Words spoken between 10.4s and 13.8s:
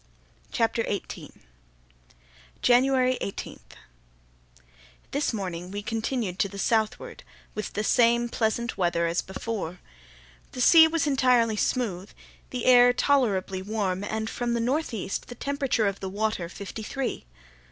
The sea was entirely smooth, the air tolerably